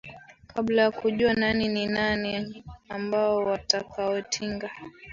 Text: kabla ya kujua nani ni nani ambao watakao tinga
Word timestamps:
kabla 0.47 0.81
ya 0.81 0.91
kujua 0.91 1.33
nani 1.33 1.67
ni 1.67 1.85
nani 1.87 2.63
ambao 2.89 3.35
watakao 3.37 4.21
tinga 4.21 4.71